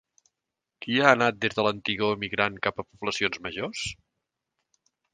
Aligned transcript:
Qui 0.85 0.97
ha 1.01 1.11
anat 1.17 1.37
des 1.45 1.53
de 1.59 1.67
l'antigor 1.69 2.15
emigrant 2.17 2.59
cap 2.67 2.83
a 2.85 2.89
poblacions 2.91 3.41
majors? 3.49 3.89